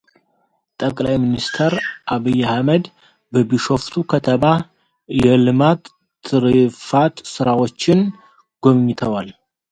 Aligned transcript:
ጠቅላይ 0.79 1.15
ሚኒስትር 1.23 1.71
ዐቢይ 2.13 2.39
አሕመድ 2.51 2.85
በቢሾፍቱ 3.33 3.93
ከተማ 4.13 4.45
የሌማት 5.25 5.81
ትሩፋት 6.29 7.15
ስራዎችን 7.35 8.01
ጎብኝተዋል። 8.67 9.29